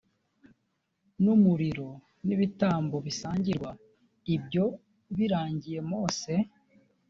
[1.23, 1.89] n umuriro
[2.27, 3.71] n ibitambo bisangirwa
[4.35, 4.65] ibyo
[5.15, 6.33] birangiye mose